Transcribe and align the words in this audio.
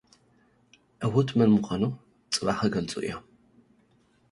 ዕዉት 1.05 1.29
መን 1.37 1.49
ምዃኑ 1.55 1.81
ጽባሕ 2.33 2.57
ኽገልጹ 2.63 2.91
እዮም። 3.01 3.23